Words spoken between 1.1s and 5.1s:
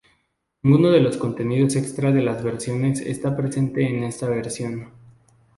contenidos extra de las otras versiones está presente en esta versión.